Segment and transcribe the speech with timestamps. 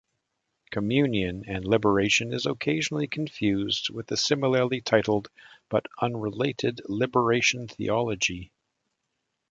[0.71, 5.29] Communion and Liberation is occasionally confused with the similarly titled,
[5.69, 8.51] but unrelated liberation theology.